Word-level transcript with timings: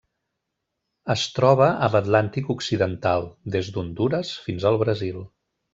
Es 1.15 1.25
troba 1.35 1.67
a 1.87 1.89
l'Atlàntic 1.97 2.49
occidental: 2.55 3.31
des 3.57 3.73
d'Hondures 3.77 4.37
fins 4.49 4.71
al 4.73 4.85
Brasil. 4.87 5.27